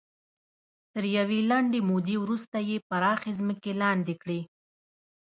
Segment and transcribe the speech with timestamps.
[0.93, 4.41] تر یوې لنډې مودې وروسته یې پراخې ځمکې لاندې کړې.